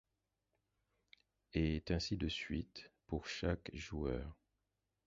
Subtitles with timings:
[1.53, 4.35] Et ainsi de suite pour chaque joueur.